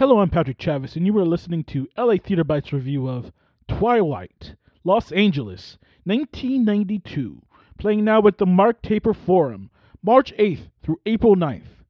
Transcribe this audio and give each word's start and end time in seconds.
Hello, 0.00 0.20
I'm 0.20 0.30
Patrick 0.30 0.56
Chavis, 0.56 0.96
and 0.96 1.04
you 1.04 1.18
are 1.18 1.26
listening 1.26 1.62
to 1.64 1.86
LA 1.94 2.16
Theater 2.16 2.42
Bites 2.42 2.72
review 2.72 3.06
of 3.06 3.30
Twilight, 3.68 4.54
Los 4.82 5.12
Angeles, 5.12 5.76
1992, 6.04 7.42
playing 7.76 8.02
now 8.02 8.26
at 8.26 8.38
the 8.38 8.46
Mark 8.46 8.80
Taper 8.80 9.12
Forum, 9.12 9.68
March 10.02 10.32
8th 10.38 10.70
through 10.82 11.02
April 11.04 11.36
9th, 11.36 11.84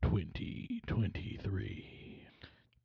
2023. 0.00 2.26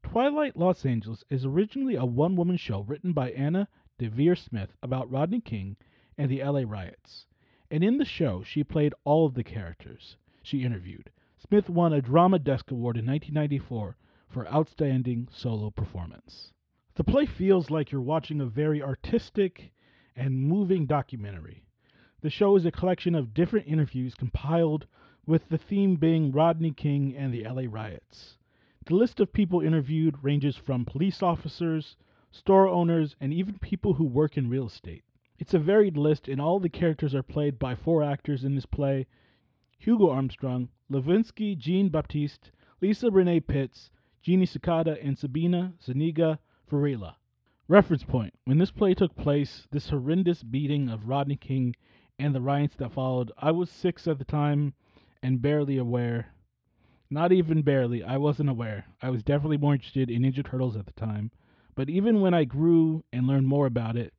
Twilight, 0.04 0.57
Los 0.57 0.86
Angeles 0.86 1.23
is 1.29 1.45
originally 1.45 1.95
a 1.95 2.04
one 2.04 2.36
woman 2.36 2.57
show 2.57 2.81
written 2.81 3.13
by 3.13 3.31
Anna 3.31 3.70
Deavere 3.97 4.38
Smith 4.38 4.75
about 4.84 5.09
Rodney 5.09 5.39
King 5.39 5.77
and 6.18 6.29
the 6.29 6.43
LA 6.43 6.63
riots. 6.68 7.25
And 7.71 7.86
in 7.86 7.99
the 7.99 8.04
show, 8.04 8.43
she 8.43 8.65
played 8.65 8.93
all 9.05 9.25
of 9.25 9.34
the 9.34 9.45
characters 9.45 10.18
she 10.43 10.65
interviewed. 10.65 11.09
Smith 11.38 11.70
won 11.70 11.93
a 11.93 12.02
Drama 12.02 12.38
Desk 12.38 12.70
Award 12.70 12.97
in 12.97 13.05
1994 13.05 13.95
for 14.28 14.48
Outstanding 14.48 15.28
Solo 15.32 15.70
Performance. 15.70 16.52
The 16.95 17.04
play 17.04 17.26
feels 17.26 17.70
like 17.70 17.91
you're 17.91 18.02
watching 18.02 18.41
a 18.41 18.45
very 18.45 18.81
artistic 18.81 19.72
and 20.16 20.41
moving 20.41 20.86
documentary. 20.86 21.63
The 22.22 22.30
show 22.30 22.55
is 22.55 22.66
a 22.66 22.72
collection 22.72 23.16
of 23.16 23.34
different 23.34 23.67
interviews 23.67 24.16
compiled 24.16 24.88
with 25.26 25.50
the 25.50 25.58
theme 25.58 25.95
being 25.95 26.31
Rodney 26.31 26.72
King 26.72 27.16
and 27.16 27.34
the 27.34 27.44
LA 27.44 27.63
riots. 27.70 28.38
The 28.86 28.95
list 28.95 29.20
of 29.20 29.31
people 29.31 29.62
interviewed 29.62 30.23
ranges 30.23 30.55
from 30.55 30.86
police 30.86 31.22
officers, 31.22 31.95
store 32.31 32.67
owners, 32.67 33.16
and 33.20 33.34
even 33.34 33.59
people 33.59 33.94
who 33.94 34.05
work 34.05 34.38
in 34.38 34.50
real 34.50 34.67
estate. 34.67 35.03
It's 35.38 35.53
a 35.53 35.59
varied 35.59 35.98
list, 35.98 36.28
and 36.28 36.41
all 36.41 36.59
the 36.59 36.70
characters 36.70 37.14
are 37.14 37.23
played 37.23 37.59
by 37.59 37.75
four 37.75 38.02
actors 38.02 38.44
in 38.44 38.55
this 38.55 38.66
play 38.66 39.05
Hugo 39.78 40.09
Armstrong, 40.09 40.70
Lovensky 40.89 41.55
Jean 41.55 41.89
Baptiste, 41.89 42.52
Lisa 42.81 43.12
Renee 43.12 43.41
Pitts, 43.41 43.91
Jeannie 44.27 44.45
Sakata, 44.45 44.98
and 45.02 45.17
Sabina 45.17 45.72
Zuniga 45.81 46.38
Varela. 46.70 47.16
Reference 47.70 48.04
point 48.04 48.33
When 48.44 48.58
this 48.58 48.72
play 48.72 48.94
took 48.94 49.16
place, 49.16 49.66
this 49.72 49.89
horrendous 49.89 50.44
beating 50.44 50.89
of 50.89 51.08
Rodney 51.08 51.38
King 51.38 51.78
and 52.20 52.36
the 52.36 52.42
riots 52.42 52.75
that 52.75 52.92
followed, 52.92 53.31
I 53.38 53.52
was 53.52 53.70
six 53.70 54.05
at 54.05 54.20
the 54.20 54.25
time 54.25 54.73
and 55.23 55.42
barely 55.42 55.78
aware. 55.78 56.33
Not 57.09 57.31
even 57.31 57.61
barely, 57.61 58.03
I 58.03 58.17
wasn't 58.17 58.50
aware. 58.50 58.88
I 59.02 59.11
was 59.11 59.23
definitely 59.23 59.59
more 59.59 59.75
interested 59.75 60.09
in 60.09 60.23
Ninja 60.23 60.44
Turtles 60.44 60.75
at 60.75 60.88
the 60.88 60.92
time. 60.92 61.31
But 61.73 61.89
even 61.89 62.20
when 62.20 62.33
I 62.33 62.44
grew 62.44 63.05
and 63.14 63.28
learned 63.28 63.48
more 63.48 63.66
about 63.66 63.95
it, 63.95 64.14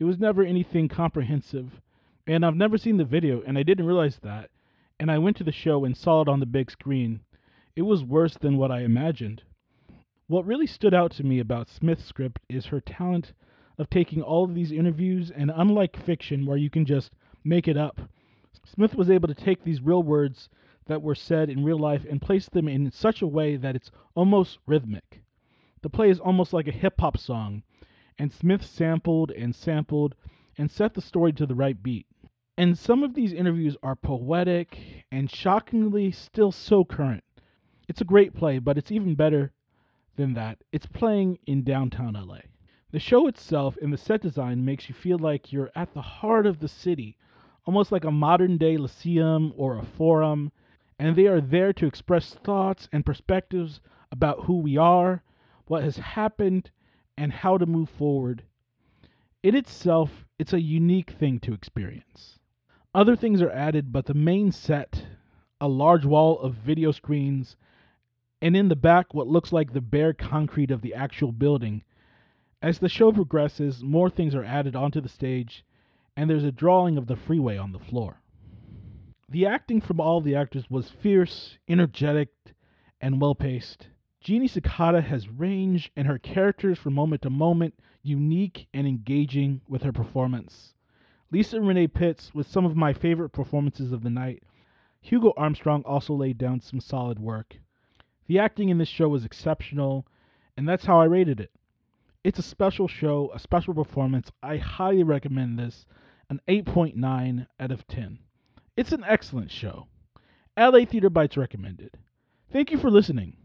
it 0.00 0.02
was 0.02 0.18
never 0.18 0.42
anything 0.42 0.88
comprehensive. 0.88 1.80
And 2.26 2.44
I've 2.44 2.56
never 2.56 2.78
seen 2.78 2.96
the 2.96 3.04
video, 3.04 3.42
and 3.46 3.56
I 3.56 3.62
didn't 3.62 3.86
realize 3.86 4.18
that. 4.24 4.50
And 4.98 5.08
I 5.08 5.18
went 5.18 5.36
to 5.36 5.44
the 5.44 5.52
show 5.52 5.84
and 5.84 5.96
saw 5.96 6.20
it 6.20 6.28
on 6.28 6.40
the 6.40 6.46
big 6.46 6.68
screen. 6.68 7.20
It 7.76 7.82
was 7.82 8.02
worse 8.02 8.36
than 8.36 8.56
what 8.56 8.72
I 8.72 8.80
imagined. 8.80 9.44
What 10.32 10.46
really 10.46 10.66
stood 10.66 10.94
out 10.94 11.10
to 11.12 11.24
me 11.24 11.40
about 11.40 11.68
Smith's 11.68 12.06
script 12.06 12.40
is 12.48 12.64
her 12.64 12.80
talent 12.80 13.34
of 13.76 13.90
taking 13.90 14.22
all 14.22 14.44
of 14.44 14.54
these 14.54 14.72
interviews, 14.72 15.30
and 15.30 15.52
unlike 15.54 15.94
fiction 15.94 16.46
where 16.46 16.56
you 16.56 16.70
can 16.70 16.86
just 16.86 17.12
make 17.44 17.68
it 17.68 17.76
up, 17.76 18.00
Smith 18.64 18.94
was 18.94 19.10
able 19.10 19.28
to 19.28 19.34
take 19.34 19.62
these 19.62 19.82
real 19.82 20.02
words 20.02 20.48
that 20.86 21.02
were 21.02 21.14
said 21.14 21.50
in 21.50 21.64
real 21.64 21.78
life 21.78 22.06
and 22.08 22.22
place 22.22 22.48
them 22.48 22.66
in 22.66 22.90
such 22.90 23.20
a 23.20 23.26
way 23.26 23.56
that 23.56 23.76
it's 23.76 23.90
almost 24.14 24.58
rhythmic. 24.64 25.20
The 25.82 25.90
play 25.90 26.08
is 26.08 26.18
almost 26.18 26.54
like 26.54 26.66
a 26.66 26.72
hip 26.72 26.98
hop 26.98 27.18
song, 27.18 27.62
and 28.18 28.32
Smith 28.32 28.64
sampled 28.64 29.32
and 29.32 29.54
sampled 29.54 30.14
and 30.56 30.70
set 30.70 30.94
the 30.94 31.02
story 31.02 31.34
to 31.34 31.44
the 31.44 31.54
right 31.54 31.82
beat. 31.82 32.06
And 32.56 32.78
some 32.78 33.02
of 33.02 33.12
these 33.12 33.34
interviews 33.34 33.76
are 33.82 33.96
poetic 33.96 35.04
and 35.12 35.30
shockingly 35.30 36.10
still 36.10 36.52
so 36.52 36.86
current. 36.86 37.22
It's 37.86 38.00
a 38.00 38.06
great 38.06 38.32
play, 38.32 38.60
but 38.60 38.78
it's 38.78 38.90
even 38.90 39.14
better 39.14 39.52
than 40.16 40.34
that, 40.34 40.58
it's 40.72 40.86
playing 40.86 41.38
in 41.46 41.64
downtown 41.64 42.14
LA. 42.14 42.40
The 42.90 43.00
show 43.00 43.26
itself 43.26 43.78
and 43.80 43.92
the 43.92 43.96
set 43.96 44.20
design 44.20 44.64
makes 44.64 44.88
you 44.88 44.94
feel 44.94 45.18
like 45.18 45.52
you're 45.52 45.70
at 45.74 45.94
the 45.94 46.02
heart 46.02 46.46
of 46.46 46.58
the 46.58 46.68
city, 46.68 47.16
almost 47.64 47.90
like 47.90 48.04
a 48.04 48.10
modern 48.10 48.58
day 48.58 48.76
Lyceum 48.76 49.52
or 49.56 49.76
a 49.76 49.84
forum, 49.84 50.52
and 50.98 51.16
they 51.16 51.26
are 51.26 51.40
there 51.40 51.72
to 51.72 51.86
express 51.86 52.34
thoughts 52.34 52.88
and 52.92 53.06
perspectives 53.06 53.80
about 54.10 54.44
who 54.44 54.58
we 54.58 54.76
are, 54.76 55.22
what 55.66 55.82
has 55.82 55.96
happened, 55.96 56.70
and 57.16 57.32
how 57.32 57.56
to 57.56 57.66
move 57.66 57.88
forward. 57.88 58.42
In 59.42 59.56
itself, 59.56 60.26
it's 60.38 60.52
a 60.52 60.60
unique 60.60 61.10
thing 61.10 61.40
to 61.40 61.54
experience. 61.54 62.38
Other 62.94 63.16
things 63.16 63.40
are 63.40 63.50
added, 63.50 63.90
but 63.90 64.04
the 64.04 64.14
main 64.14 64.52
set, 64.52 65.06
a 65.60 65.68
large 65.68 66.04
wall 66.04 66.38
of 66.40 66.54
video 66.54 66.92
screens, 66.92 67.56
and 68.42 68.56
in 68.56 68.68
the 68.68 68.74
back, 68.74 69.14
what 69.14 69.28
looks 69.28 69.52
like 69.52 69.72
the 69.72 69.80
bare 69.80 70.12
concrete 70.12 70.72
of 70.72 70.82
the 70.82 70.94
actual 70.94 71.30
building. 71.30 71.84
As 72.60 72.80
the 72.80 72.88
show 72.88 73.12
progresses, 73.12 73.84
more 73.84 74.10
things 74.10 74.34
are 74.34 74.42
added 74.42 74.74
onto 74.74 75.00
the 75.00 75.08
stage, 75.08 75.64
and 76.16 76.28
there's 76.28 76.42
a 76.42 76.50
drawing 76.50 76.98
of 76.98 77.06
the 77.06 77.14
freeway 77.14 77.56
on 77.56 77.70
the 77.70 77.78
floor. 77.78 78.20
The 79.28 79.46
acting 79.46 79.80
from 79.80 80.00
all 80.00 80.20
the 80.20 80.34
actors 80.34 80.68
was 80.68 80.90
fierce, 80.90 81.56
energetic, 81.68 82.30
and 83.00 83.20
well 83.20 83.36
paced. 83.36 83.86
Jeannie 84.20 84.48
Sakata 84.48 85.04
has 85.04 85.28
range, 85.28 85.92
and 85.94 86.08
her 86.08 86.18
characters 86.18 86.80
from 86.80 86.94
moment 86.94 87.22
to 87.22 87.30
moment 87.30 87.74
unique 88.02 88.66
and 88.74 88.88
engaging 88.88 89.60
with 89.68 89.84
her 89.84 89.92
performance. 89.92 90.74
Lisa 91.30 91.60
Renee 91.60 91.86
Pitts 91.86 92.34
with 92.34 92.48
some 92.48 92.64
of 92.64 92.74
my 92.74 92.92
favorite 92.92 93.30
performances 93.30 93.92
of 93.92 94.02
the 94.02 94.10
night. 94.10 94.42
Hugo 95.00 95.32
Armstrong 95.36 95.82
also 95.84 96.12
laid 96.12 96.38
down 96.38 96.60
some 96.60 96.80
solid 96.80 97.20
work. 97.20 97.58
The 98.32 98.38
acting 98.38 98.70
in 98.70 98.78
this 98.78 98.88
show 98.88 99.10
was 99.10 99.26
exceptional, 99.26 100.06
and 100.56 100.66
that's 100.66 100.86
how 100.86 100.98
I 100.98 101.04
rated 101.04 101.38
it. 101.38 101.50
It's 102.24 102.38
a 102.38 102.42
special 102.42 102.88
show, 102.88 103.30
a 103.34 103.38
special 103.38 103.74
performance. 103.74 104.32
I 104.42 104.56
highly 104.56 105.02
recommend 105.02 105.58
this. 105.58 105.84
An 106.30 106.40
8.9 106.48 107.46
out 107.60 107.70
of 107.70 107.86
10. 107.88 108.20
It's 108.74 108.92
an 108.92 109.04
excellent 109.06 109.50
show. 109.50 109.86
LA 110.58 110.86
Theater 110.86 111.10
Bites 111.10 111.36
recommended. 111.36 111.98
Thank 112.50 112.70
you 112.70 112.78
for 112.78 112.90
listening, 112.90 113.36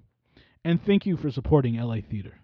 and 0.63 0.81
thank 0.81 1.05
you 1.05 1.17
for 1.17 1.31
supporting 1.31 1.75
LA 1.75 1.97
Theater. 1.99 2.39